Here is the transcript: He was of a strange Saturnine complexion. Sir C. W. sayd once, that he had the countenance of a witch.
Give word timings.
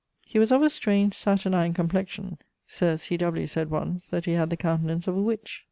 He 0.25 0.39
was 0.39 0.51
of 0.51 0.63
a 0.63 0.71
strange 0.71 1.13
Saturnine 1.13 1.75
complexion. 1.75 2.39
Sir 2.65 2.97
C. 2.97 3.17
W. 3.17 3.45
sayd 3.45 3.69
once, 3.69 4.09
that 4.09 4.25
he 4.25 4.31
had 4.31 4.49
the 4.49 4.57
countenance 4.57 5.05
of 5.07 5.15
a 5.15 5.21
witch. 5.21 5.59